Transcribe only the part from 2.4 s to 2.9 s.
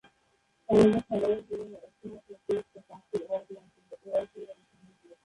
test ও